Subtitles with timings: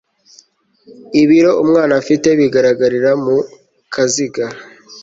[1.21, 3.37] ibiro umwana afite bigaragarira mu
[3.93, 4.45] kaziga